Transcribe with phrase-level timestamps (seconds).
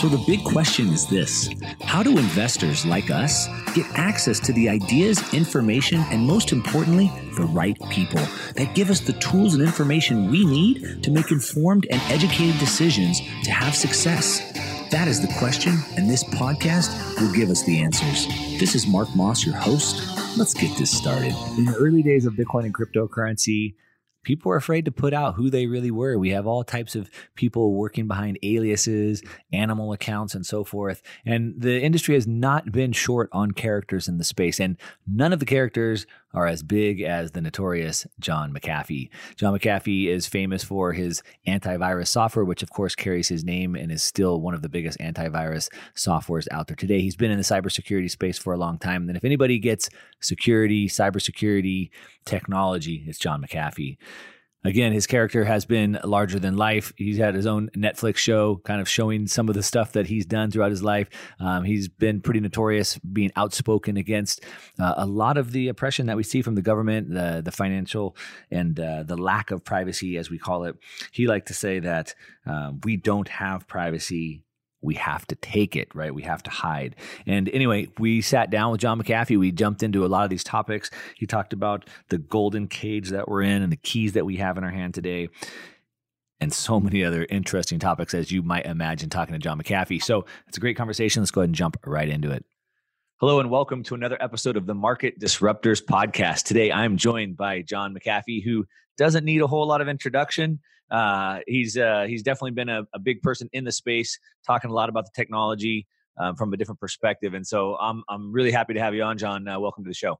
[0.00, 1.50] So the big question is this
[1.82, 7.42] How do investors like us get access to the ideas, information, and most importantly, the
[7.42, 8.22] right people
[8.56, 13.20] that give us the tools and information we need to make informed and educated decisions
[13.44, 14.40] to have success?
[14.90, 18.26] That is the question, and this podcast will give us the answers.
[18.58, 20.00] This is Mark Moss, your host.
[20.38, 21.34] Let's get this started.
[21.58, 23.74] In the early days of Bitcoin and cryptocurrency,
[24.22, 26.18] people were afraid to put out who they really were.
[26.18, 31.02] We have all types of people working behind aliases, animal accounts, and so forth.
[31.24, 34.60] And the industry has not been short on characters in the space.
[34.60, 39.10] And none of the characters are as big as the notorious John McAfee.
[39.36, 43.90] John McAfee is famous for his antivirus software, which of course carries his name and
[43.90, 47.00] is still one of the biggest antivirus softwares out there today.
[47.00, 49.08] He's been in the cybersecurity space for a long time.
[49.08, 49.88] And if anybody gets
[50.20, 51.90] security, cybersecurity,
[52.24, 53.96] technology, it's John McAfee.
[54.62, 56.92] Again, his character has been larger than life.
[56.96, 60.26] He's had his own Netflix show, kind of showing some of the stuff that he's
[60.26, 61.08] done throughout his life.
[61.38, 64.44] Um, he's been pretty notorious being outspoken against
[64.78, 68.16] uh, a lot of the oppression that we see from the government, the the financial
[68.50, 70.76] and uh, the lack of privacy, as we call it.
[71.10, 72.14] He liked to say that
[72.44, 74.44] um, we don't have privacy
[74.82, 76.14] we have to take it, right?
[76.14, 76.96] We have to hide.
[77.26, 79.38] And anyway, we sat down with John McAfee.
[79.38, 80.90] We jumped into a lot of these topics.
[81.16, 84.56] He talked about the golden cage that we're in and the keys that we have
[84.56, 85.28] in our hand today.
[86.40, 90.02] And so many other interesting topics, as you might imagine, talking to John McAfee.
[90.02, 91.20] So it's a great conversation.
[91.20, 92.44] Let's go ahead and jump right into it.
[93.18, 96.44] Hello, and welcome to another episode of the Market Disruptors Podcast.
[96.44, 98.64] Today, I'm joined by John McAfee, who
[98.96, 102.98] doesn't need a whole lot of introduction uh, he's uh, he's definitely been a, a,
[102.98, 105.86] big person in the space, talking a lot about the technology
[106.18, 107.34] um, from a different perspective.
[107.34, 109.46] And so I'm I'm really happy to have you on, John.
[109.46, 110.18] Uh, welcome to the show.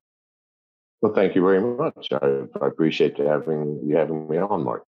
[1.02, 2.08] Well, thank you very much.
[2.12, 4.84] I, I appreciate having you having me on, Mark.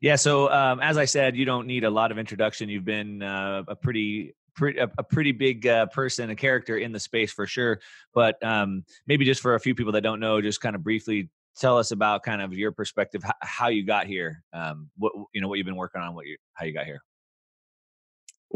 [0.00, 0.16] Yeah.
[0.16, 2.68] So um, as I said, you don't need a lot of introduction.
[2.68, 6.92] You've been uh, a pretty pretty a, a, pretty big uh, person, a character in
[6.92, 7.80] the space for sure.
[8.14, 11.28] But um, maybe just for a few people that don't know, just kind of briefly
[11.58, 15.48] tell us about kind of your perspective, how you got here, um, what you know,
[15.48, 17.00] what you've been working on, what you how you got here.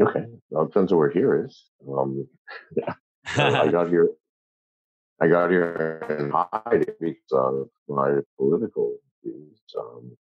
[0.01, 1.65] Okay, well, depends on where here is.
[1.87, 2.27] Um,
[2.75, 2.93] yeah,
[3.35, 4.09] I got here.
[5.21, 9.61] I got here in hiding because of my political views.
[9.77, 10.17] Um,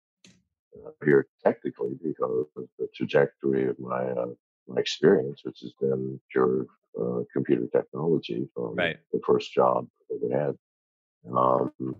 [1.04, 4.26] here technically because of the trajectory of my uh,
[4.66, 6.66] my experience, which has been pure
[7.00, 8.98] uh, computer technology from right.
[9.12, 10.54] the first job that we had.
[11.34, 11.94] Um,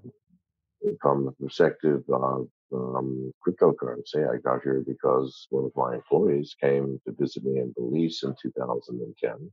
[1.00, 7.00] from the perspective of um, cryptocurrency, I got here because one of my employees came
[7.06, 9.53] to visit me in Belize in 2010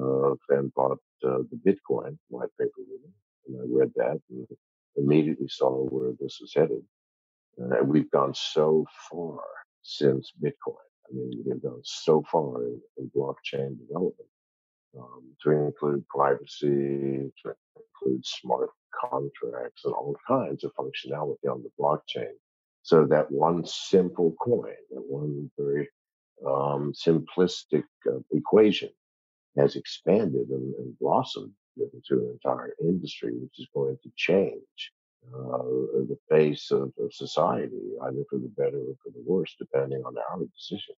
[0.00, 3.00] uh, and bought uh, the Bitcoin white paper with.
[3.48, 4.46] And I read that and
[4.96, 6.82] immediately saw where this was headed.
[7.60, 9.40] Uh, and we've gone so far
[9.82, 10.76] since Bitcoin.
[11.10, 14.28] I mean, we have gone so far in, in blockchain development
[14.96, 18.70] um, to include privacy, to include smart
[19.10, 22.32] contracts and all kinds of functionality on the blockchain.
[22.82, 25.88] So that one simple coin, that one very
[26.46, 28.90] um, simplistic uh, equation
[29.56, 34.92] has expanded and, and, blossomed into an entire industry, which is going to change
[35.34, 35.62] uh,
[36.08, 40.14] the face of, of society, either for the better or for the worse, depending on
[40.30, 40.96] our decisions.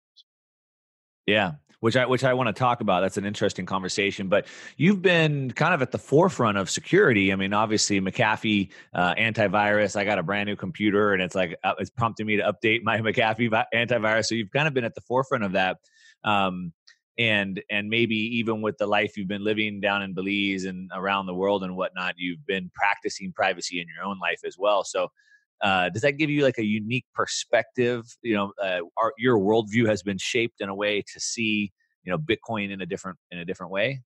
[1.30, 3.02] Yeah, which I which I want to talk about.
[3.02, 4.28] That's an interesting conversation.
[4.28, 4.48] But
[4.78, 7.32] you've been kind of at the forefront of security.
[7.32, 9.96] I mean, obviously McAfee uh, antivirus.
[9.96, 12.84] I got a brand new computer, and it's like uh, it's prompting me to update
[12.84, 14.26] my McAfee antivirus.
[14.26, 15.78] So you've kind of been at the forefront of that.
[16.24, 16.74] Um,
[17.20, 21.26] and and maybe even with the life you've been living down in Belize and around
[21.26, 24.84] the world and whatnot, you've been practicing privacy in your own life as well.
[24.84, 25.12] So
[25.62, 28.06] uh, does that give you like a unique perspective?
[28.22, 31.72] You know, uh, our, your worldview has been shaped in a way to see,
[32.04, 34.02] you know, Bitcoin in a different in a different way.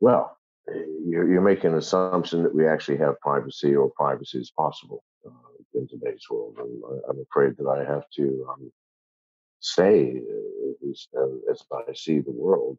[0.00, 0.36] Well,
[1.06, 5.30] you're, you're making an assumption that we actually have privacy or privacy is possible uh,
[5.74, 8.72] in today's world, and I'm afraid that I have to um,
[9.60, 11.08] say, uh, at least
[11.50, 12.78] as I see the world,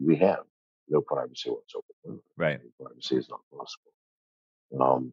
[0.00, 0.40] we have
[0.88, 2.20] no privacy whatsoever.
[2.36, 3.92] Right, privacy is not possible.
[4.80, 5.12] Um,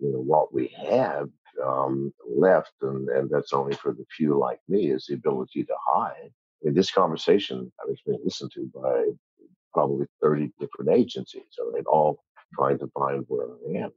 [0.00, 1.28] you know, what we have
[1.64, 5.74] um, left, and, and that's only for the few like me, is the ability to
[5.86, 6.30] hide.
[6.62, 9.04] I mean, this conversation I was being listened to by
[9.72, 12.22] probably 30 different agencies, all right, all
[12.54, 13.92] trying to find where I am.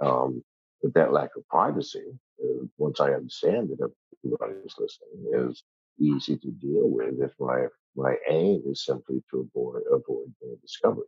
[0.00, 0.44] Um,
[0.82, 2.04] but that lack of privacy,
[2.42, 3.90] uh, once I understand that
[4.24, 5.62] everybody is listening, is
[5.98, 7.66] easy to deal with if my
[7.96, 11.06] my aim is simply to avoid avoid being discovered.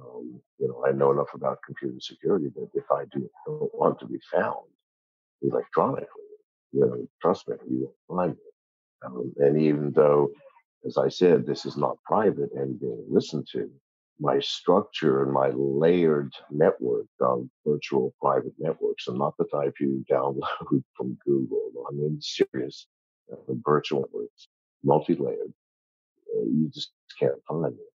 [0.00, 3.98] Um, you know, I know enough about computer security that if I do don't want
[4.00, 4.66] to be found
[5.42, 6.08] electronically,
[6.72, 8.42] you know, trust me, you won't find me.
[9.04, 10.30] Um, and even though,
[10.86, 13.70] as I said, this is not private and being listened to,
[14.18, 20.04] my structure and my layered network of virtual private networks are not the type you
[20.10, 20.40] download
[20.96, 21.70] from Google.
[21.88, 22.86] I mean, serious
[23.30, 24.48] uh, virtual networks,
[24.82, 25.52] multi-layered.
[26.34, 27.95] Uh, you just can't find it.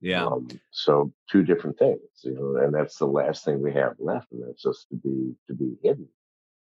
[0.00, 0.24] Yeah.
[0.24, 4.32] Um, so two different things, you know, and that's the last thing we have left,
[4.32, 6.08] and that's just to be to be hidden.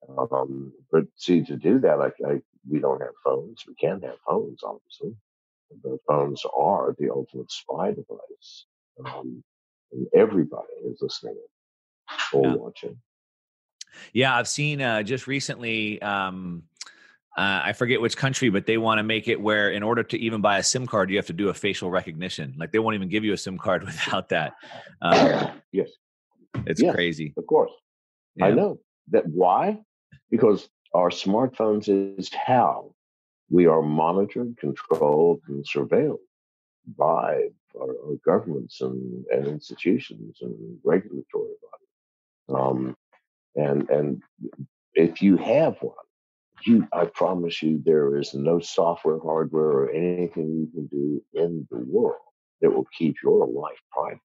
[0.09, 2.41] Um, but see, to do that, like I,
[2.71, 3.65] we don't have phones.
[3.67, 5.17] We can't have phones, obviously.
[5.83, 8.67] The phones are the ultimate spy device.
[9.05, 9.43] Um,
[9.93, 11.37] and everybody is listening
[12.33, 12.55] or yeah.
[12.55, 12.97] watching.
[14.13, 16.03] Yeah, I've seen uh, just recently.
[16.03, 16.65] Um,
[17.37, 20.19] uh, I forget which country, but they want to make it where, in order to
[20.19, 22.55] even buy a SIM card, you have to do a facial recognition.
[22.57, 24.55] Like they won't even give you a SIM card without that.
[25.03, 25.91] Um, yes,
[26.67, 27.35] it's yes, crazy.
[27.37, 27.73] Of course,
[28.37, 28.47] yeah.
[28.47, 28.79] I know
[29.09, 29.27] that.
[29.27, 29.81] Why?
[30.31, 32.95] Because our smartphones is how
[33.51, 36.19] we are monitored, controlled, and surveilled
[36.97, 37.49] by
[37.81, 41.55] our, our governments and, and, institutions and regulatory
[42.49, 42.61] bodies.
[42.61, 42.97] Um,
[43.57, 44.23] and and
[44.95, 45.97] if you have one,
[46.67, 51.67] you I promise you there is no software, hardware, or anything you can do in
[51.71, 52.21] the world
[52.61, 54.21] that will keep your life private.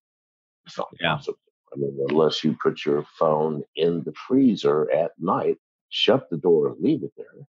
[0.66, 1.16] It's not yeah.
[1.16, 1.38] possible.
[1.72, 5.58] I mean, unless you put your phone in the freezer at night,
[5.90, 7.46] shut the door and leave it there,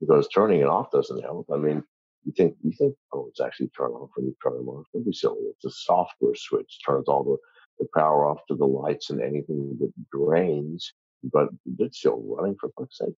[0.00, 1.46] because turning it off doesn't help.
[1.52, 1.82] I mean,
[2.24, 4.86] you think you think oh it's actually turn off when you turn them off.
[4.92, 5.40] Don't be silly.
[5.50, 7.36] It's a software switch turns all the,
[7.78, 10.92] the power off to the lights and anything that drains,
[11.32, 13.14] but it's still running for fuck's sake.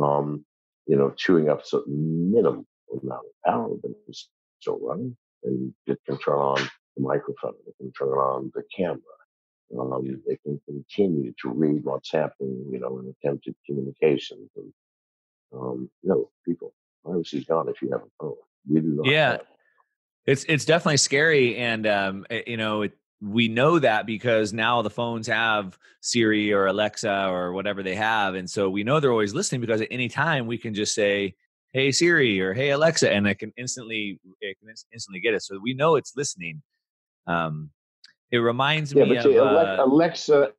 [0.00, 0.44] Um,
[0.86, 4.28] you know, chewing up a minimum amount of power, but it's
[4.60, 5.16] still running.
[5.42, 9.00] And it can turn on the microphone, it can turn on the camera.
[9.78, 14.50] Um, it can continue to read what's happening, you know, in attempted communications.
[14.56, 14.72] And,
[15.52, 16.74] um, you know, people
[17.04, 18.34] privacy's gone if you have a phone.
[18.70, 19.06] We do not.
[19.06, 19.38] Yeah,
[20.26, 22.92] it's it's definitely scary, and um, eh, you know, it,
[23.24, 28.34] we know that because now the phones have Siri or Alexa or whatever they have,
[28.34, 31.34] and so we know they're always listening because at any time we can just say,
[31.72, 35.42] "Hey Siri" or "Hey Alexa," and it can instantly it can instantly get it.
[35.42, 36.62] So we know it's listening.
[37.26, 37.70] Um,
[38.30, 40.52] it reminds yeah, me but see, of uh, Alexa.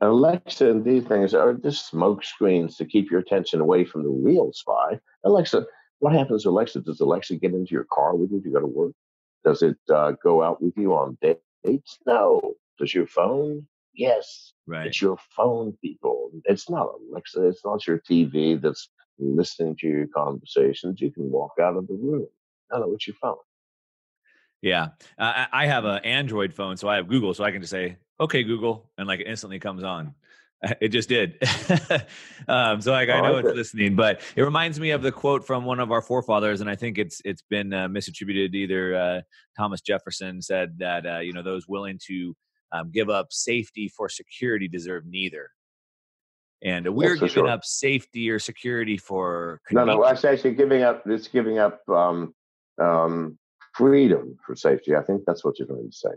[0.00, 4.10] Alexa and these things are just smoke screens to keep your attention away from the
[4.10, 4.98] real spy.
[5.24, 5.64] Alexa,
[6.00, 6.80] what happens to Alexa?
[6.80, 8.92] Does Alexa get into your car with you to go to work?
[9.44, 11.16] Does it uh, go out with you on
[11.64, 11.98] dates?
[12.06, 12.54] No.
[12.78, 13.66] Does your phone?
[13.94, 14.52] Yes.
[14.66, 14.86] Right.
[14.86, 16.30] It's your phone, people.
[16.44, 17.46] It's not Alexa.
[17.46, 18.88] It's not your TV that's
[19.18, 21.00] listening to your conversations.
[21.00, 22.26] You can walk out of the room.
[22.72, 23.36] No, no, it's your phone.
[24.62, 24.88] Yeah,
[25.18, 27.98] uh, I have an Android phone, so I have Google, so I can just say,
[28.18, 30.14] "Okay, Google," and like it instantly comes on.
[30.80, 31.38] It just did.
[32.48, 35.64] um, so like I know it's listening, but it reminds me of the quote from
[35.64, 38.54] one of our forefathers, and I think it's it's been uh, misattributed.
[38.54, 39.20] Either uh,
[39.56, 42.34] Thomas Jefferson said that uh, you know those willing to
[42.72, 45.50] um, give up safety for security deserve neither.
[46.62, 47.48] And we're giving sure.
[47.48, 50.02] up safety or security for no, no.
[50.02, 51.02] That's actually giving up.
[51.06, 52.34] It's giving up um,
[52.80, 53.38] um,
[53.74, 54.96] freedom for safety.
[54.96, 56.10] I think that's what you're going to say.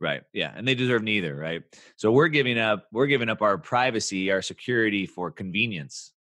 [0.00, 0.22] Right.
[0.32, 1.62] Yeah, and they deserve neither, right?
[1.96, 6.12] So we're giving up we're giving up our privacy, our security for convenience.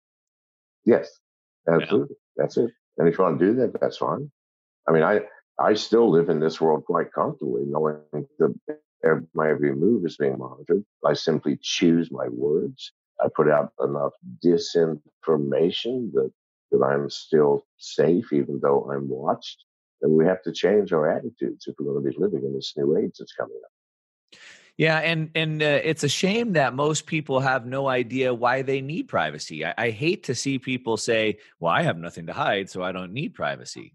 [0.85, 1.09] Yes.
[1.69, 2.17] Absolutely.
[2.37, 2.43] Yeah.
[2.43, 2.70] That's it.
[2.99, 4.31] And if you want to do that, that's fine.
[4.89, 5.23] I mean, I
[5.58, 8.01] I still live in this world quite comfortably, knowing
[8.39, 10.85] that my every move is being monitored.
[11.05, 12.93] I simply choose my words.
[13.20, 14.13] I put out enough
[14.44, 16.31] disinformation that
[16.70, 19.65] that I'm still safe, even though I'm watched
[20.03, 22.75] then we have to change our attitudes if we're going to be living in this
[22.77, 24.39] new age that's coming up.
[24.77, 28.81] Yeah, and and uh, it's a shame that most people have no idea why they
[28.81, 29.65] need privacy.
[29.65, 32.91] I, I, hate to see people say, "Well, I have nothing to hide, so I
[32.91, 33.94] don't need privacy."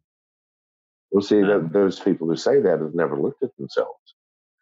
[1.11, 4.15] Well, see, um, that, those people who say that have never looked at themselves,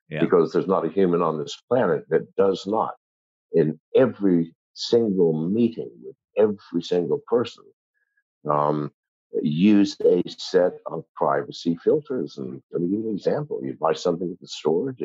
[0.10, 0.22] yeah.
[0.22, 2.96] because there's not a human on this planet that does not,
[3.52, 7.66] in every single meeting with every single person,
[8.50, 8.92] um,
[9.42, 12.38] use a set of privacy filters.
[12.38, 13.60] And let me give you an example.
[13.64, 14.96] You buy something at the store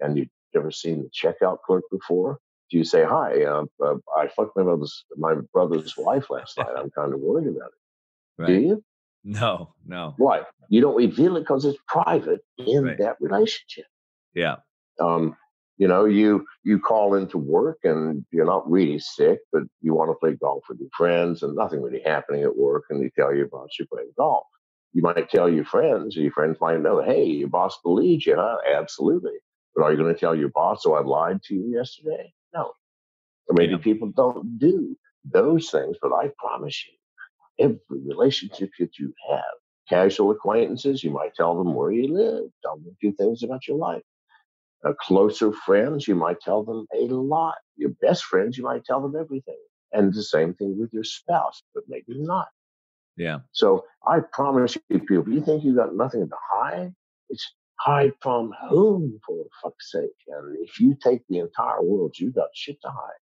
[0.00, 2.38] and you've never seen the checkout clerk before.
[2.70, 6.74] Do you say, hi, uh, uh, I fucked my brother's, my brother's wife last night.
[6.76, 8.42] I'm kind of worried about it.
[8.42, 8.46] Right.
[8.48, 8.84] Do you?
[9.24, 10.14] No, no.
[10.18, 10.42] Why?
[10.68, 12.98] You don't reveal it because it's private in right.
[12.98, 13.86] that relationship.
[14.34, 14.56] Yeah.
[15.00, 15.36] Um,
[15.78, 20.10] you know you you call into work and you're not really sick but you want
[20.10, 23.34] to play golf with your friends and nothing really happening at work and they tell
[23.34, 24.44] your boss you're playing golf
[24.92, 28.56] you might tell your friends your friends might know hey your boss believes you huh
[28.74, 29.38] absolutely
[29.74, 32.72] but are you going to tell your boss oh i lied to you yesterday no
[33.48, 33.78] or maybe yeah.
[33.78, 36.94] people don't do those things but i promise you
[37.58, 39.42] every relationship that you have.
[39.88, 43.68] Casual acquaintances, you might tell them where you live, tell them a few things about
[43.68, 44.02] your life.
[44.86, 47.56] Uh, closer friends, you might tell them a lot.
[47.76, 49.58] Your best friends, you might tell them everything.
[49.92, 52.48] And the same thing with your spouse, but maybe not.
[53.16, 53.38] Yeah.
[53.52, 56.94] So I promise you, people, you think you got nothing to hide?
[57.30, 60.10] It's hide from whom, for fuck's sake?
[60.28, 63.20] And if you take the entire world, you got shit to hide.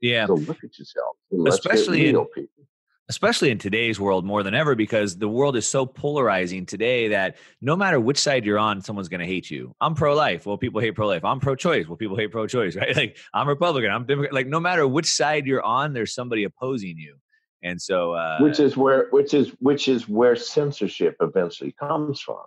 [0.00, 0.26] Yeah.
[0.26, 1.16] So look at yourself.
[1.46, 2.65] Especially in, people
[3.08, 7.36] especially in today's world more than ever because the world is so polarizing today that
[7.60, 9.74] no matter which side you're on someone's going to hate you.
[9.80, 10.46] I'm pro-life.
[10.46, 11.24] Well people hate pro-life.
[11.24, 11.86] I'm pro-choice.
[11.86, 12.96] Well people hate pro-choice right?
[12.96, 13.90] Like i'm republican.
[13.90, 14.32] I'm Democrat.
[14.32, 17.16] like no matter which side you're on there's somebody opposing you.
[17.62, 22.44] And so uh, which is where which is which is where censorship eventually comes from.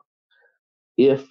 [0.97, 1.25] If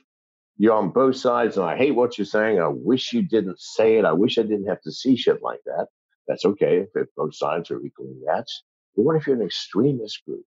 [0.59, 3.97] you're on both sides and i hate what you're saying i wish you didn't say
[3.97, 5.87] it i wish i didn't have to see shit like that
[6.27, 8.63] that's okay if, both sides are equally matched
[8.99, 10.45] but what if you're an extremist group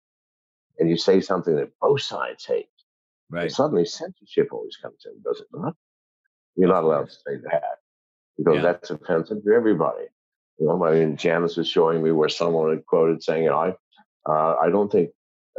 [0.78, 2.68] and you say something that both sides hate?
[3.30, 3.50] Right.
[3.50, 5.74] suddenly censorship always comes in, does it not?
[6.58, 7.78] You're not allowed to say that
[8.38, 8.62] because yeah.
[8.62, 10.04] that's offensive to everybody.
[10.60, 13.58] You know, I mean, Janice was showing me where someone had quoted saying, you know,
[13.58, 15.12] I, uh, I don't think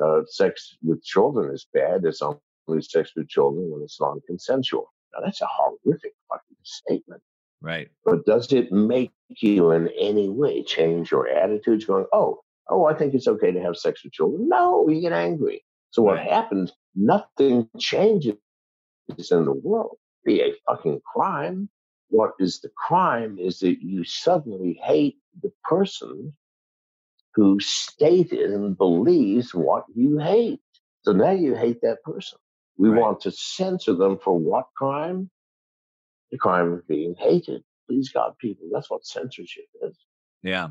[0.04, 2.04] uh, sex with children is bad.
[2.04, 4.92] It's only sex with children when it's non-consensual.
[5.14, 7.22] Now, that's a horrific fucking statement.
[7.62, 7.88] Right.
[8.04, 12.94] But does it make you in any way change your attitudes going, oh, oh, I
[12.94, 14.48] think it's okay to have sex with children.
[14.48, 15.64] No, you get angry.
[15.90, 16.72] So what happens?
[16.94, 18.36] Nothing changes
[19.08, 19.98] in the world.
[20.24, 21.68] Be a fucking crime.
[22.08, 26.34] What is the crime is that you suddenly hate the person
[27.34, 30.60] who stated and believes what you hate.
[31.02, 32.38] So now you hate that person.
[32.76, 33.00] We right.
[33.00, 35.30] want to censor them for what crime?
[36.30, 37.62] The crime of being hated.
[37.88, 39.96] Please God, people, that's what censorship is.
[40.42, 40.68] Yeah.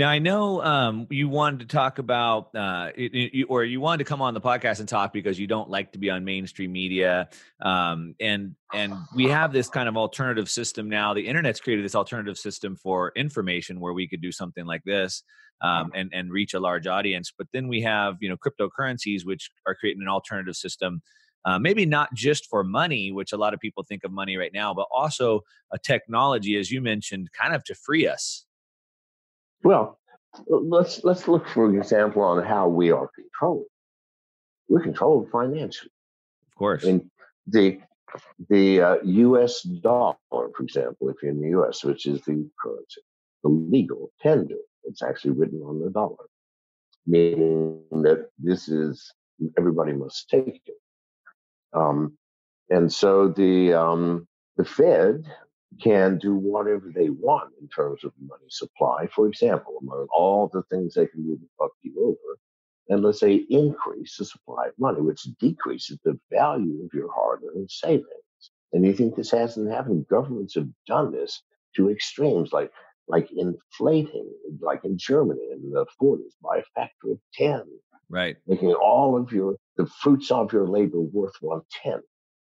[0.00, 3.98] Now I know um, you wanted to talk about, uh, it, it, or you wanted
[3.98, 6.72] to come on the podcast and talk because you don't like to be on mainstream
[6.72, 7.28] media,
[7.60, 11.12] um, and and we have this kind of alternative system now.
[11.12, 15.22] The internet's created this alternative system for information where we could do something like this
[15.60, 17.30] um, and and reach a large audience.
[17.36, 21.02] But then we have you know cryptocurrencies which are creating an alternative system.
[21.44, 24.52] Uh, maybe not just for money, which a lot of people think of money right
[24.54, 25.42] now, but also
[25.72, 28.46] a technology, as you mentioned, kind of to free us
[29.62, 29.98] well,
[30.48, 33.66] let's let's look for example on how we are controlled.
[34.68, 35.90] We're controlled financially.
[36.48, 36.84] Of course.
[36.84, 37.10] And
[37.46, 37.80] the
[38.48, 39.62] the uh, U.S.
[39.62, 43.02] dollar, for example, if you're in the U.S., which is the currency,
[43.42, 46.26] the legal tender, it's actually written on the dollar,
[47.06, 49.12] meaning that this is
[49.58, 50.74] everybody must take it.
[51.72, 52.16] Um,
[52.68, 54.26] and so the um,
[54.56, 55.24] the Fed
[55.80, 59.06] can do whatever they want in terms of money supply.
[59.14, 62.38] For example, among all the things they can do to fuck you over,
[62.88, 67.70] and let's say increase the supply of money, which decreases the value of your hard-earned
[67.70, 68.06] savings.
[68.72, 70.06] And you think this hasn't happened?
[70.08, 71.42] Governments have done this
[71.76, 72.72] to extremes, like
[73.10, 77.64] like inflating, like in Germany in the 40s by a factor of 10.
[78.08, 78.36] Right.
[78.46, 82.04] Making all of your the fruits of your labor worth one tenth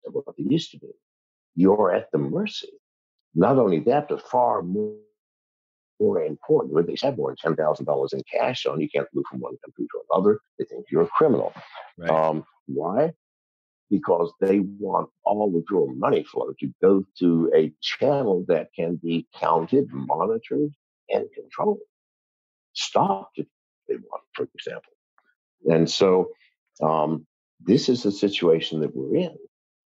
[0.06, 0.88] of what they used to be.
[1.54, 2.68] You're at the mercy
[3.34, 4.96] not only that, but far more,
[6.00, 9.40] more important, when they have more than $10,000 in cash on, you can't move from
[9.40, 10.40] one country to another.
[10.58, 11.52] They think you're a criminal.
[11.96, 12.10] Right.
[12.10, 13.12] Um, why?
[13.90, 18.96] Because they want all of your money flow to go to a channel that can
[18.96, 20.72] be counted, monitored,
[21.08, 21.78] and controlled.
[22.74, 23.46] Stopped if
[23.88, 24.92] they want, for example.
[25.68, 26.30] And so
[26.82, 27.26] um,
[27.60, 29.36] this is the situation that we're in.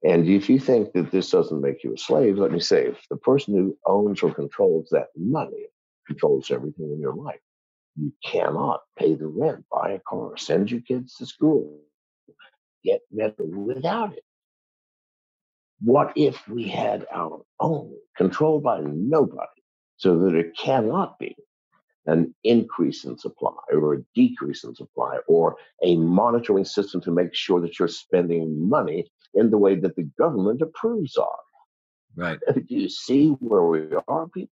[0.04, 2.98] And if you think that this doesn't make you a slave, let me say, if
[3.10, 5.66] the person who owns or controls that money
[6.06, 7.40] controls everything in your life,
[7.96, 11.80] you cannot pay the rent, buy a car, send your kids to school,
[12.84, 14.22] get better without it.
[15.80, 19.48] What if we had our own, controlled by nobody,
[19.96, 21.36] so that it cannot be
[22.06, 27.34] an increase in supply or a decrease in supply or a monitoring system to make
[27.34, 31.28] sure that you're spending money in the way that the government approves of.
[32.16, 32.38] Right.
[32.54, 34.50] Do you see where we are, people?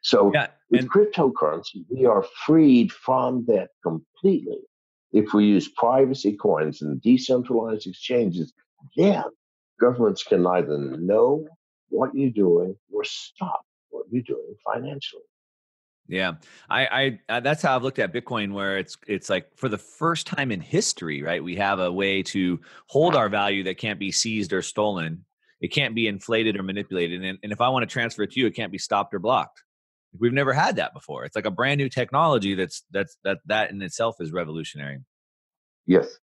[0.00, 4.58] So yeah, with cryptocurrency, we are freed from that completely.
[5.12, 8.52] If we use privacy coins and decentralized exchanges,
[8.96, 9.24] then
[9.80, 11.46] governments can neither know
[11.88, 15.22] what you're doing or stop what you're doing financially.
[16.06, 16.34] Yeah,
[16.68, 19.78] I, I, uh, that's how I've looked at Bitcoin, where it's it's like for the
[19.78, 21.42] first time in history, right?
[21.42, 25.24] We have a way to hold our value that can't be seized or stolen.
[25.62, 28.40] It can't be inflated or manipulated, and, and if I want to transfer it to
[28.40, 29.62] you, it can't be stopped or blocked.
[30.18, 31.24] We've never had that before.
[31.24, 34.98] It's like a brand new technology that's that's that that in itself is revolutionary.
[35.86, 36.18] Yes.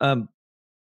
[0.00, 0.28] Um,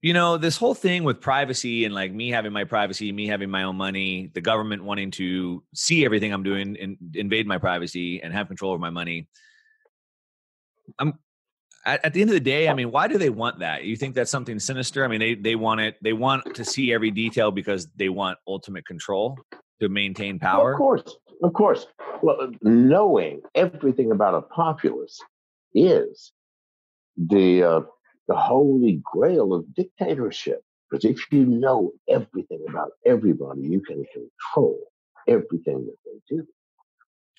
[0.02, 3.50] you know, this whole thing with privacy and like me having my privacy, me having
[3.50, 8.22] my own money, the government wanting to see everything I'm doing and invade my privacy
[8.22, 9.28] and have control over my money.
[11.00, 11.18] I'm
[11.86, 13.86] at, at the end of the day, I mean, why do they want that?
[13.86, 15.04] You think that's something sinister?
[15.04, 15.96] I mean, they they want it.
[16.02, 19.38] They want to see every detail because they want ultimate control
[19.82, 20.74] to maintain power.
[20.74, 21.88] Of course, of course.
[22.22, 25.20] Well, knowing everything about a populace
[25.74, 26.32] is
[27.18, 27.82] the uh,
[28.28, 30.64] the holy grail of dictatorship.
[30.90, 34.80] Because if you know everything about everybody, you can control
[35.28, 36.48] everything that they do.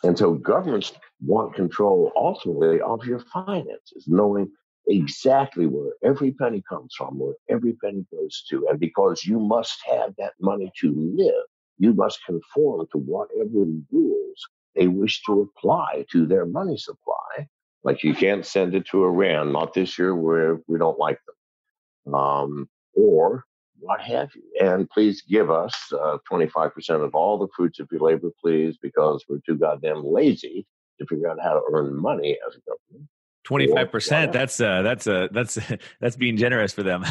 [0.04, 4.50] And so governments want control ultimately of your finances, knowing
[4.86, 8.66] exactly where every penny comes from, where every penny goes to.
[8.68, 11.44] And because you must have that money to live,
[11.78, 17.48] you must conform to whatever rules they wish to apply to their money supply.
[17.84, 21.18] Like you can't send it to Iran, not this year where we don't like
[22.04, 22.14] them.
[22.14, 23.44] Um, or
[23.78, 24.42] what have you.
[24.60, 29.24] And please give us uh, 25% of all the fruits of your labor, please, because
[29.28, 30.66] we're too goddamn lazy
[30.98, 33.08] to figure out how to earn money as a government.
[33.44, 34.32] Twenty five percent.
[34.32, 35.58] That's uh, that's uh, that's
[36.00, 37.02] that's being generous for them.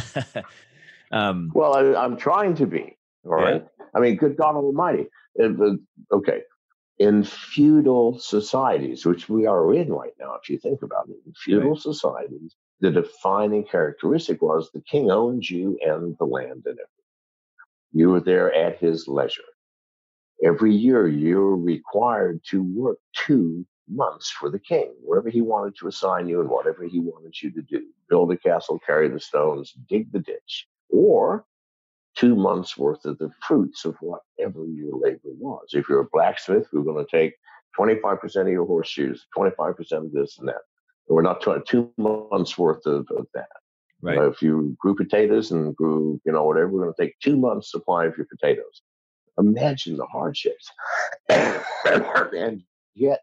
[1.11, 2.95] um, well, I, am trying to be.
[3.25, 3.63] All right.
[3.63, 3.85] Yeah.
[3.95, 5.07] I mean, good God Almighty.
[5.41, 6.41] okay,
[6.99, 11.33] in feudal societies, which we are in right now, if you think about it, in
[11.33, 11.81] feudal right.
[11.81, 16.87] societies, the defining characteristic was the king owns you and the land and everything.
[17.91, 19.41] You were there at his leisure.
[20.43, 25.87] Every year, you're required to work two months for the king, wherever he wanted to
[25.87, 27.85] assign you and whatever he wanted you to do.
[28.09, 31.45] Build a castle, carry the stones, dig the ditch, or
[32.17, 35.67] two months worth of the fruits of whatever your labor was.
[35.73, 37.35] If you're a blacksmith, we're going to take
[37.79, 40.61] 25% of your horseshoes, 25% of this and that.
[41.07, 43.47] We're not talking two months worth of, of that.
[44.01, 44.17] Right.
[44.17, 47.71] If you grew potatoes and grew, you know, whatever, we're going to take two months
[47.71, 48.81] supply of your potatoes.
[49.39, 50.69] Imagine the hardships.
[51.29, 52.63] and
[52.95, 53.21] yet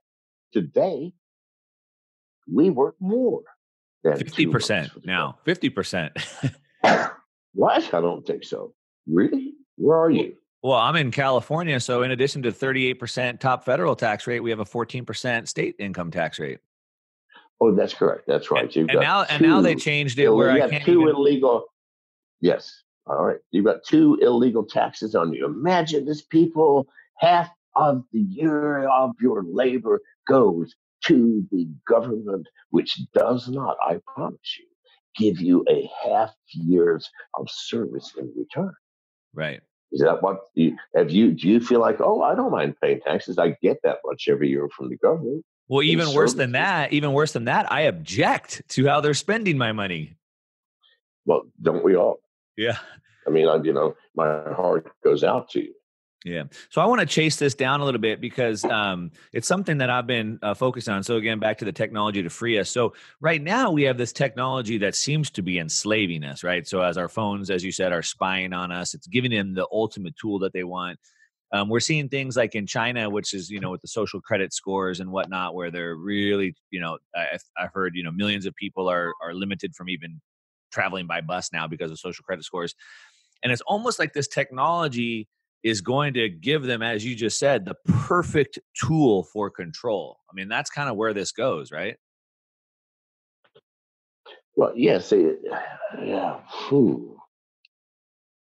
[0.53, 1.13] today,
[2.53, 3.43] we work more
[4.03, 5.39] than 50% now.
[5.47, 6.55] 50%.
[7.55, 7.95] what?
[7.95, 8.73] I don't think so.
[9.07, 9.55] Really?
[9.77, 10.35] Where are you?
[10.63, 11.79] Well, I'm in California.
[11.79, 16.11] So, in addition to 38% top federal tax rate, we have a 14% state income
[16.11, 16.59] tax rate.
[17.61, 18.25] Oh, that's correct.
[18.27, 18.75] That's right.
[18.75, 21.15] You've and now, and now they changed it where I can't two even...
[21.17, 21.67] illegal.
[22.41, 22.83] Yes.
[23.07, 23.39] All right.
[23.51, 25.45] You've got two illegal taxes on you.
[25.45, 26.89] Imagine this, people.
[27.19, 34.01] Half of the year of your labor goes to the government, which does not, I
[34.15, 34.67] promise you,
[35.17, 38.75] give you a half year's of service in return.
[39.35, 39.61] Right.
[39.93, 43.01] Is that what you have you do you feel like, oh, I don't mind paying
[43.01, 43.39] taxes.
[43.39, 45.45] I get that much every year from the government.
[45.69, 49.57] Well, even worse than that, even worse than that, I object to how they're spending
[49.57, 50.17] my money.
[51.25, 52.21] Well, don't we all?
[52.57, 52.79] Yeah.
[53.27, 55.75] I mean, I, you know, my heart goes out to you.
[56.25, 56.45] Yeah.
[56.71, 59.91] So I want to chase this down a little bit because um, it's something that
[59.91, 61.03] I've been uh, focused on.
[61.03, 62.71] So again, back to the technology to free us.
[62.71, 66.67] So right now we have this technology that seems to be enslaving us, right?
[66.67, 69.69] So as our phones, as you said, are spying on us, it's giving them the
[69.71, 70.99] ultimate tool that they want.
[71.53, 74.55] Um, we're seeing things like in China, which is you know with the social credit
[74.55, 78.57] scores and whatnot, where they're really you know I, I've heard you know millions of
[78.57, 80.21] people are are limited from even
[80.73, 82.75] traveling by bus now because of social credit scores,
[83.45, 85.29] and it's almost like this technology
[85.65, 87.75] is going to give them, as you just said, the
[88.07, 90.19] perfect tool for control.
[90.31, 91.97] I mean, that's kind of where this goes, right?
[94.55, 96.39] Well, yes, yeah.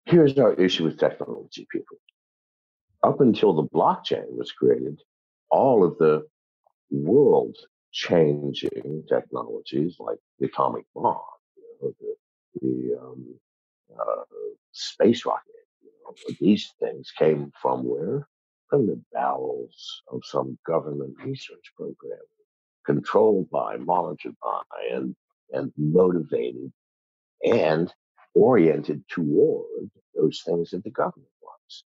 [0.06, 1.98] Here's our issue with technology, people
[3.02, 5.00] up until the blockchain was created,
[5.50, 6.26] all of the
[6.90, 7.56] world
[7.92, 11.20] changing technologies like the atomic bomb,
[11.56, 12.14] you know, the,
[12.60, 13.34] the um,
[13.98, 14.22] uh,
[14.72, 15.61] space rocket,
[16.40, 18.28] these things came from where?
[18.70, 22.18] From the bowels of some government research program,
[22.86, 24.62] controlled by, monitored by,
[24.92, 25.14] and,
[25.52, 26.72] and motivated
[27.44, 27.92] and
[28.34, 31.84] oriented toward those things that the government wants.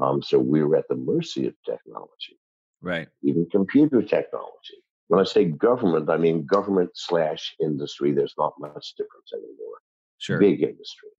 [0.00, 2.38] um, so we were at the mercy of technology,
[2.80, 3.08] right?
[3.22, 4.78] Even computer technology.
[5.08, 8.12] When I say government, I mean government slash industry.
[8.12, 9.78] There's not much difference anymore.
[10.18, 10.38] Sure.
[10.38, 11.10] Big industry: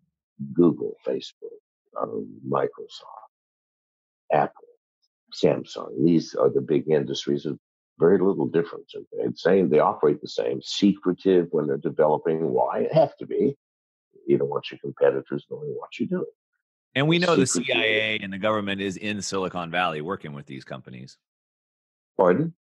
[0.54, 1.60] Google, Facebook,
[2.02, 3.32] um, Microsoft,
[4.32, 4.68] Apple,
[5.34, 6.04] Samsung.
[6.04, 7.58] These are the big industries of
[8.00, 8.94] very little difference.
[8.96, 9.30] Okay?
[9.36, 10.62] Same, they operate the same.
[10.62, 12.50] Secretive when they're developing.
[12.52, 12.82] Why?
[12.82, 13.56] It have to be.
[14.28, 16.26] You don't want your competitors knowing what you're doing.
[16.96, 20.64] And we know the CIA and the government is in Silicon Valley working with these
[20.64, 21.18] companies.
[22.18, 22.54] Pardon?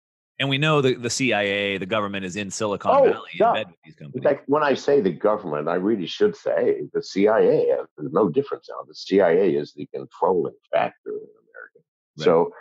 [0.41, 3.49] And we know the, the CIA, the government is in Silicon oh, Valley yeah.
[3.49, 4.15] in bed with these companies.
[4.17, 7.67] In fact, when I say the government, I really should say the CIA.
[7.99, 8.83] There's no difference now.
[8.89, 11.79] The CIA is the controlling factor in America.
[12.17, 12.25] Right.
[12.25, 12.53] So,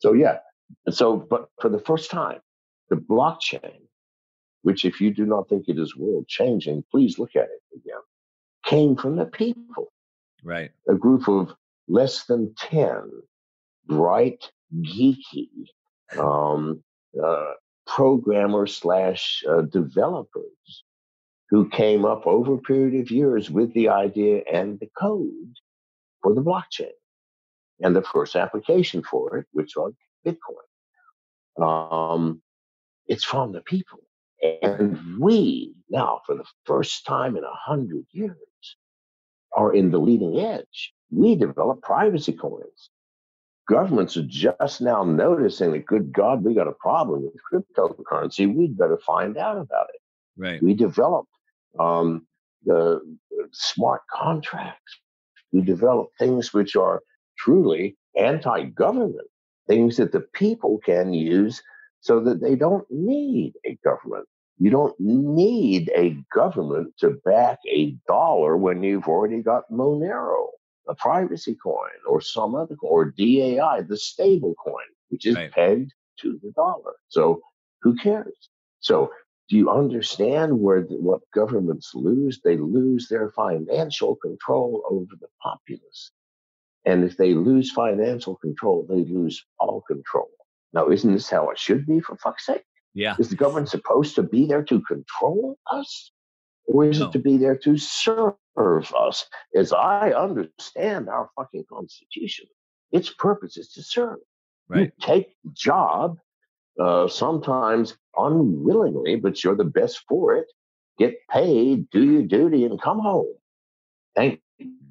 [0.00, 0.38] so yeah.
[0.84, 2.40] And So, but for the first time,
[2.90, 3.82] the blockchain,
[4.62, 8.00] which if you do not think it is world changing, please look at it again,
[8.64, 9.92] came from the people.
[10.42, 10.72] Right.
[10.88, 11.54] A group of
[11.86, 13.10] less than 10
[13.86, 15.48] bright, geeky,
[16.18, 16.82] um,
[17.22, 17.52] uh,
[17.86, 20.84] programmers slash uh, developers
[21.50, 25.56] who came up over a period of years with the idea and the code
[26.22, 26.92] for the blockchain
[27.80, 29.92] and the first application for it, which was
[30.26, 31.62] Bitcoin.
[31.62, 32.40] Um,
[33.06, 34.00] it's from the people.
[34.62, 38.36] And we now, for the first time in a hundred years,
[39.54, 40.92] are in the leading edge.
[41.10, 42.90] We develop privacy coins
[43.72, 48.54] governments are just now noticing that, good God, we got a problem with cryptocurrency.
[48.54, 50.00] We'd better find out about it.
[50.36, 50.62] Right.
[50.62, 51.32] We developed
[51.80, 52.26] um,
[52.64, 53.00] the
[53.52, 55.00] smart contracts.
[55.52, 57.00] We developed things which are
[57.38, 59.28] truly anti-government,
[59.66, 61.62] things that the people can use
[62.00, 64.26] so that they don't need a government.
[64.58, 70.48] You don't need a government to back a dollar when you've already got Monero
[70.88, 75.52] a privacy coin or some other coin, or DAI, the stable coin, which is right.
[75.52, 76.94] pegged to the dollar.
[77.08, 77.40] So
[77.82, 78.48] who cares?
[78.80, 79.10] So
[79.48, 82.40] do you understand where the, what governments lose?
[82.42, 86.10] They lose their financial control over the populace.
[86.84, 90.30] And if they lose financial control, they lose all control.
[90.72, 92.64] Now, isn't this how it should be for fuck's sake?
[92.94, 93.14] Yeah.
[93.18, 96.12] Is the government supposed to be there to control us?
[96.66, 97.08] Or is no.
[97.08, 99.26] it to be there to serve us?
[99.54, 102.46] As I understand our fucking Constitution,
[102.90, 104.18] its purpose is to serve.
[104.68, 104.80] Right.
[104.80, 106.18] You take job,
[106.80, 110.46] uh, sometimes unwillingly, but you're the best for it.
[110.98, 113.34] Get paid, do your duty, and come home.
[114.14, 114.40] Thank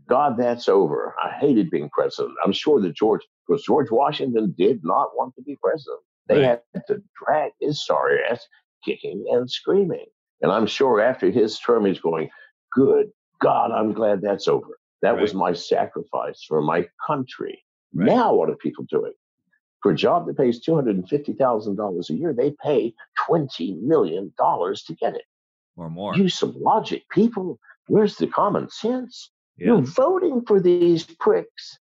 [0.09, 1.15] God that's over.
[1.23, 2.35] I hated being president.
[2.43, 5.99] I'm sure that George, because George Washington did not want to be president.
[6.27, 6.59] They right.
[6.73, 8.45] had to drag his sorry ass
[8.83, 10.05] kicking and screaming.
[10.41, 12.29] And I'm sure after his term, he's going,
[12.73, 14.79] Good God, I'm glad that's over.
[15.01, 15.21] That right.
[15.21, 17.63] was my sacrifice for my country.
[17.93, 18.07] Right.
[18.07, 19.13] Now, what are people doing?
[19.81, 22.93] For a job that pays $250,000 a year, they pay
[23.27, 25.23] $20 million to get it.
[25.75, 26.15] Or more.
[26.15, 27.59] Use some logic, people.
[27.87, 29.31] Where's the common sense?
[29.57, 29.67] Yeah.
[29.67, 31.79] You're voting for these pricks.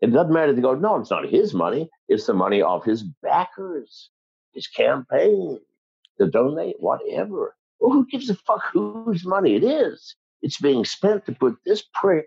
[0.00, 0.54] It doesn't matter.
[0.54, 1.90] They go, no, it's not his money.
[2.08, 4.08] It's the money of his backers,
[4.54, 5.58] his campaign,
[6.18, 7.54] to donate, whatever.
[7.80, 10.16] Well, who gives a fuck whose money it is?
[10.42, 12.26] It's being spent to put this prick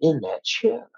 [0.00, 0.88] in that chair.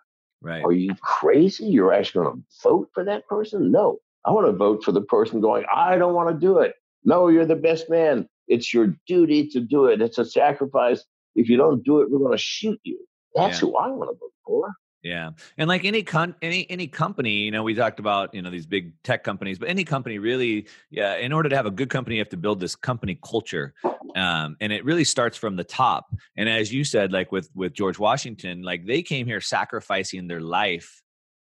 [0.40, 0.64] Right.
[0.64, 1.66] Are you crazy?
[1.66, 3.70] You're actually going to vote for that person?
[3.70, 3.98] No.
[4.24, 6.74] I want to vote for the person going, I don't want to do it.
[7.04, 8.28] No, you're the best man.
[8.48, 10.02] It's your duty to do it.
[10.02, 11.04] It's a sacrifice.
[11.34, 12.98] If you don't do it, we're going to shoot you.
[13.34, 13.68] That's yeah.
[13.68, 14.72] who I want to vote for.
[15.02, 18.50] Yeah, and like any con- any any company, you know, we talked about you know
[18.50, 21.90] these big tech companies, but any company really, yeah, in order to have a good
[21.90, 23.74] company, you have to build this company culture,
[24.14, 26.14] um, and it really starts from the top.
[26.36, 30.40] And as you said, like with with George Washington, like they came here sacrificing their
[30.40, 31.02] life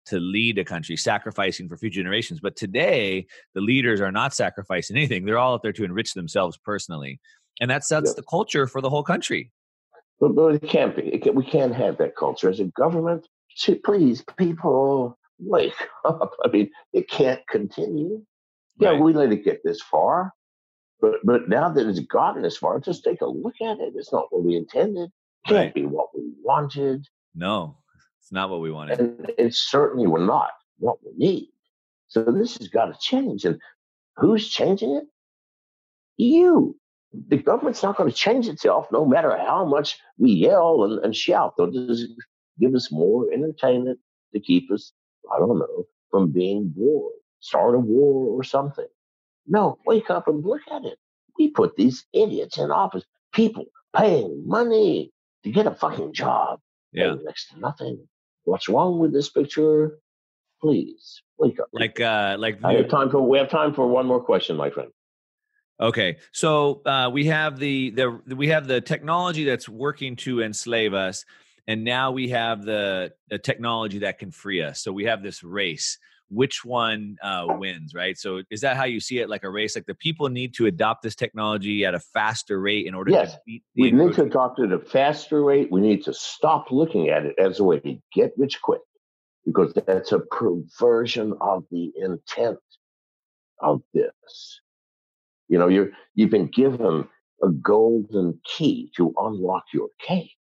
[0.06, 2.40] to lead a country, sacrificing for future generations.
[2.40, 6.58] But today, the leaders are not sacrificing anything; they're all out there to enrich themselves
[6.64, 7.20] personally,
[7.60, 8.14] and that sets yeah.
[8.16, 9.52] the culture for the whole country.
[10.22, 11.14] But, but it can't be.
[11.14, 13.28] It can, we can't have that culture as a government
[13.84, 16.34] please, people, wake up.
[16.44, 18.24] I mean, it can't continue.
[18.80, 19.02] Yeah, right.
[19.02, 20.34] we let it get this far,
[21.00, 23.94] but but now that it's gotten this far, just take a look at it.
[23.96, 25.12] It's not what we intended.
[25.46, 25.74] Can't right.
[25.74, 27.06] be what we wanted.
[27.36, 27.78] No,
[28.20, 29.00] it's not what we wanted.
[29.00, 31.50] And it certainly will not what we need.
[32.08, 33.44] So this has got to change.
[33.44, 33.60] And
[34.18, 35.06] who's changing it?
[36.18, 36.78] You.
[37.28, 41.16] The government's not going to change itself no matter how much we yell and, and
[41.16, 41.54] shout.
[41.58, 42.08] They'll just
[42.60, 44.00] give us more entertainment
[44.34, 44.94] to keep us,
[45.34, 48.88] I don't know, from being bored, start a war or something.
[49.48, 50.98] No, wake up and look at it.
[51.38, 55.12] We put these idiots in office, people paying money
[55.44, 56.60] to get a fucking job.
[56.92, 57.16] Yeah.
[57.24, 58.08] Next to nothing.
[58.44, 60.00] What's wrong with this picture?
[60.62, 61.68] Please wake up.
[61.74, 63.22] Like, uh, like I have time for.
[63.22, 64.90] We have time for one more question, my friend.
[65.80, 70.94] Okay, so uh, we have the the we have the technology that's working to enslave
[70.94, 71.26] us,
[71.68, 75.44] and now we have the, the technology that can free us so we have this
[75.44, 75.98] race
[76.30, 79.76] which one uh, wins right so is that how you see it like a race
[79.76, 83.34] like the people need to adopt this technology at a faster rate in order yes.
[83.34, 83.82] to beat the.
[83.84, 87.26] we need to adopt it at a faster rate we need to stop looking at
[87.26, 88.82] it as a way to get rich quick
[89.46, 92.60] because that's a perversion of the intent
[93.60, 94.62] of this.
[95.48, 97.08] You know, you're you've been given
[97.44, 100.36] a golden key to unlock your cage,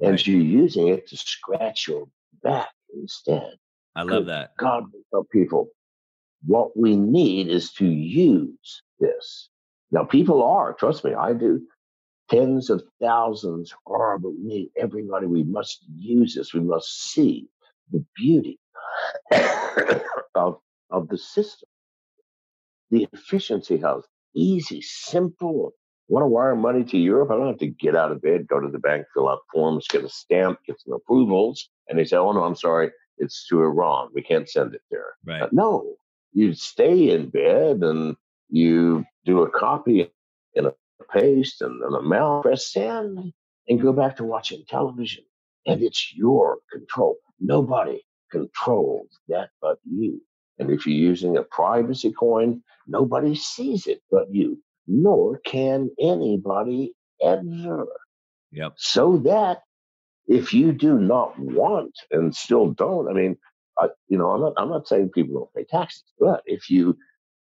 [0.00, 2.06] and you're using it to scratch your
[2.42, 3.54] back instead.
[3.96, 4.52] I love that.
[4.58, 4.84] God,
[5.32, 5.68] people,
[6.46, 9.48] what we need is to use this.
[9.90, 11.62] Now, people are, trust me, I do.
[12.30, 16.54] Tens of thousands are, but we, need everybody, we must use this.
[16.54, 17.48] We must see
[17.90, 18.58] the beauty
[20.34, 20.58] of,
[20.90, 21.68] of the system,
[22.90, 24.02] the efficiency, how
[24.34, 25.72] easy, simple.
[26.08, 27.30] Want to wire money to Europe?
[27.30, 29.86] I don't have to get out of bed, go to the bank, fill out forms,
[29.88, 33.62] get a stamp, get some approvals, and they say, "Oh no, I'm sorry, it's to
[33.62, 34.08] Iran.
[34.14, 35.42] We can't send it there." Right.
[35.42, 35.96] Uh, no,
[36.32, 38.16] you stay in bed and
[38.48, 40.10] you do a copy
[40.54, 40.74] and a
[41.12, 43.32] paste and an amount, press send,
[43.68, 45.24] and go back to watching television.
[45.66, 47.16] And it's your control.
[47.40, 50.22] Nobody controls that but you.
[50.58, 56.94] And if you're using a privacy coin, nobody sees it but you, nor can anybody
[57.22, 57.86] ever.
[58.52, 58.74] Yep.
[58.76, 59.58] So that
[60.26, 63.36] if you do not want and still don't, I mean,
[63.78, 66.96] I, you know, I'm not, I'm not saying people don't pay taxes, but if you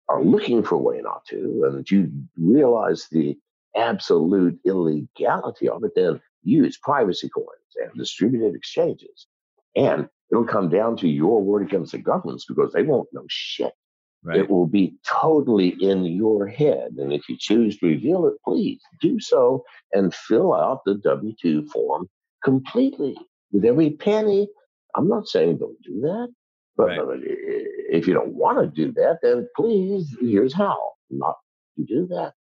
[0.08, 3.36] are looking for a way not to, and you realize the
[3.76, 7.48] absolute illegality of it, then use privacy coins
[7.82, 9.26] and distributed exchanges.
[9.74, 13.72] And it'll come down to your word against the governments because they won't know shit.
[14.24, 14.38] Right.
[14.38, 16.92] It will be totally in your head.
[16.98, 21.34] And if you choose to reveal it, please do so and fill out the W
[21.42, 22.08] 2 form
[22.44, 23.16] completely
[23.50, 24.48] with every penny.
[24.94, 26.28] I'm not saying don't do that,
[26.76, 27.00] but right.
[27.24, 31.36] if you don't want to do that, then please, here's how not
[31.76, 32.34] to do that.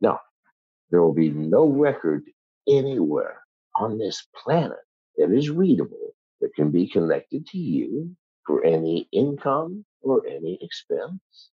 [0.00, 0.20] Now,
[0.90, 2.24] there will be no record
[2.68, 3.40] anywhere
[3.76, 4.78] on this planet
[5.16, 8.14] that is readable that can be connected to you
[8.46, 11.50] for any income or any expense.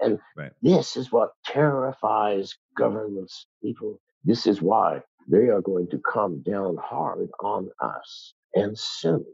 [0.00, 0.52] And right.
[0.62, 4.00] this is what terrifies governments, people.
[4.24, 9.24] This is why they are going to come down hard on us and soon.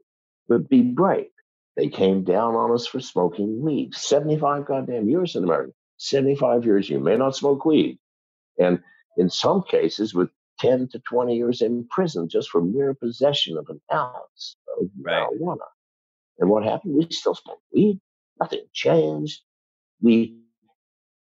[0.48, 1.30] But be brave.
[1.76, 3.94] They came down on us for smoking weed.
[3.94, 5.72] 75 goddamn years in America.
[5.96, 7.98] 75 years, you may not smoke weed.
[8.58, 8.80] And
[9.16, 13.66] in some cases, with 10 to 20 years in prison just for mere possession of
[13.68, 15.26] an ounce of right.
[15.26, 15.58] marijuana.
[16.38, 16.94] And what happened?
[16.94, 18.00] We still smoke weed.
[18.42, 19.40] Nothing changed.
[20.00, 20.36] We,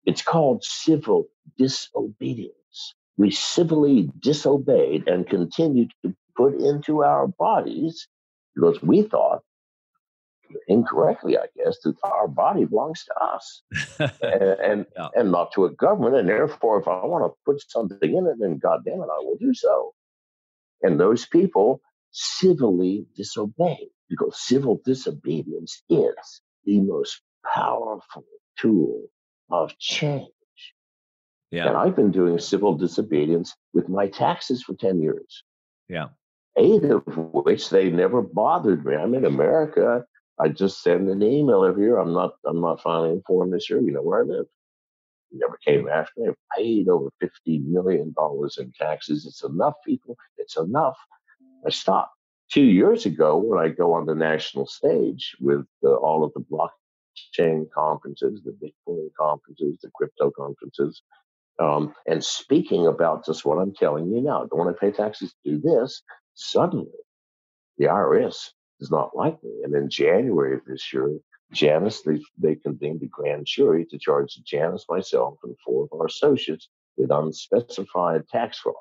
[0.05, 2.95] it's called civil disobedience.
[3.17, 8.07] We civilly disobeyed and continued to put into our bodies
[8.55, 9.41] because we thought
[10.67, 13.63] incorrectly, I guess, that our body belongs to us
[13.99, 14.11] and
[14.61, 15.07] and, yeah.
[15.15, 16.15] and, not to a government.
[16.15, 19.19] And therefore, if I want to put something in it, then God damn it, I
[19.19, 19.93] will do so.
[20.81, 27.21] And those people civilly disobey because civil disobedience is the most
[27.53, 28.25] powerful
[28.57, 29.07] tool
[29.49, 30.27] of change.
[31.51, 31.67] Yeah.
[31.67, 35.43] And I've been doing civil disobedience with my taxes for 10 years.
[35.87, 36.07] Yeah.
[36.57, 38.95] Eight of which they never bothered me.
[38.95, 40.05] I'm in America.
[40.39, 41.97] I just send an email every year.
[41.97, 43.79] I'm not I'm not filing form this year.
[43.81, 44.45] You know where I live.
[45.31, 46.29] You never came after me.
[46.29, 49.25] I've paid over fifty million dollars in taxes.
[49.25, 50.17] It's enough, people.
[50.37, 50.97] It's enough.
[51.65, 52.14] I stopped.
[52.51, 57.69] Two years ago, when I go on the national stage with all of the blockchain
[57.71, 61.01] conferences, the Bitcoin conferences, the crypto conferences,
[61.59, 65.33] um, and speaking about just what I'm telling you now, don't want to pay taxes,
[65.43, 66.03] to do this.
[66.33, 66.91] Suddenly,
[67.77, 69.61] the IRS does not like me.
[69.63, 71.17] And in January of this year,
[71.53, 76.07] Janice, they, they convened a grand jury to charge Janice, myself, and four of our
[76.07, 78.75] associates with unspecified tax fraud.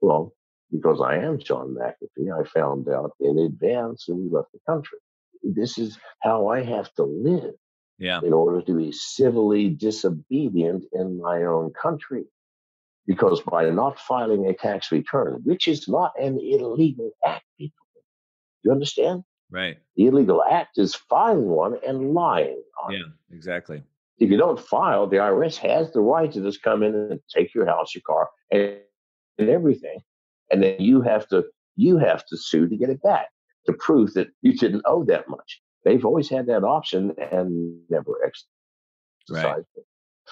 [0.00, 0.34] Well,
[0.72, 4.98] because I am John McAfee, I found out in advance and we left the country.
[5.42, 7.54] This is how I have to live
[7.98, 8.20] yeah.
[8.24, 12.24] in order to be civilly disobedient in my own country.
[13.06, 17.86] Because by not filing a tax return, which is not an illegal act, people,
[18.62, 19.24] you understand?
[19.50, 19.76] Right.
[19.96, 23.34] The illegal act is filing one and lying on yeah, it.
[23.34, 23.82] exactly.
[24.18, 27.52] If you don't file, the IRS has the right to just come in and take
[27.54, 28.78] your house, your car, and,
[29.36, 29.98] and everything.
[30.52, 31.44] And then you have to
[31.76, 33.28] you have to sue to get it back
[33.66, 35.60] to prove that you didn't owe that much.
[35.84, 39.64] They've always had that option and never exercised right.
[39.76, 39.84] it.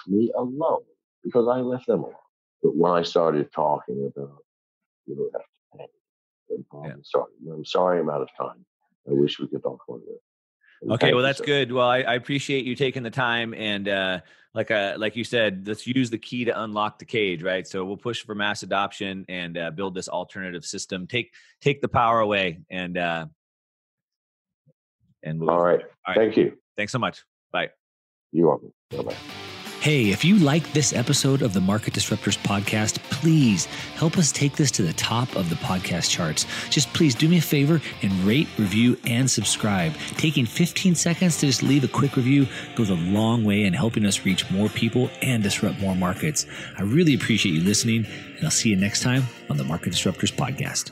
[0.07, 0.83] Me alone
[1.25, 2.15] because I left them alone.
[2.63, 4.39] But when I started talking about
[5.07, 7.03] you know have to pay, problem yeah.
[7.03, 7.35] started.
[7.53, 8.65] I'm sorry I'm out of time.
[9.09, 10.05] I wish we could talk longer.
[10.89, 11.73] Okay, well that's good.
[11.73, 14.21] Well, I, I, appreciate you taking the time and uh,
[14.55, 17.67] like uh, like you said, let's use the key to unlock the cage, right?
[17.67, 21.07] So we'll push for mass adoption and uh, build this alternative system.
[21.07, 23.27] Take take the power away and uh,
[25.23, 25.81] and we'll, all right.
[26.07, 26.17] All right.
[26.17, 26.57] Thank you.
[26.77, 27.25] Thanks so much.
[27.53, 27.71] Bye.
[28.33, 28.73] You're welcome.
[28.91, 29.40] Bye bye.
[29.81, 33.65] Hey, if you like this episode of the Market Disruptors podcast, please
[33.95, 36.45] help us take this to the top of the podcast charts.
[36.69, 39.95] Just please do me a favor and rate, review, and subscribe.
[40.19, 44.05] Taking 15 seconds to just leave a quick review goes a long way in helping
[44.05, 46.45] us reach more people and disrupt more markets.
[46.77, 48.05] I really appreciate you listening,
[48.37, 50.91] and I'll see you next time on the Market Disruptors podcast.